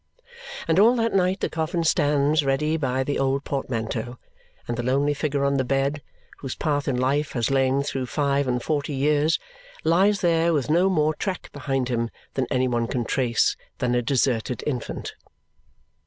[0.67, 4.17] And all that night the coffin stands ready by the old portmanteau;
[4.67, 6.01] and the lonely figure on the bed,
[6.39, 9.37] whose path in life has lain through five and forty years,
[9.83, 14.01] lies there with no more track behind him that any one can trace than a
[14.01, 15.13] deserted infant.